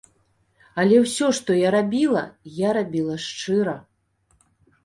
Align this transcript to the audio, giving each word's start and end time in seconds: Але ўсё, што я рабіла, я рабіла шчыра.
Але 0.83 0.95
ўсё, 1.03 1.27
што 1.39 1.57
я 1.57 1.69
рабіла, 1.77 2.23
я 2.67 2.73
рабіла 2.79 3.15
шчыра. 3.27 3.77